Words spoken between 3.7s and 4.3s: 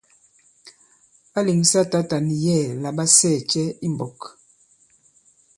i mbɔ̄k?